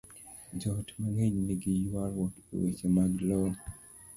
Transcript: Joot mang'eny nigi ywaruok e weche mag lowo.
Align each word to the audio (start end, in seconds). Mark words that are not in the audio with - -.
Joot 0.59 0.87
mang'eny 0.99 1.35
nigi 1.47 1.71
ywaruok 1.85 2.33
e 2.53 2.55
weche 2.61 2.87
mag 2.95 3.11
lowo. 3.27 3.49